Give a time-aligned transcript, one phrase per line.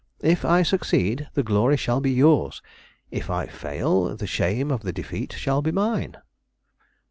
[0.23, 2.63] If I succeed, the glory shall be yours;
[3.11, 6.15] it I fail, the shame of the defeat shall be mine."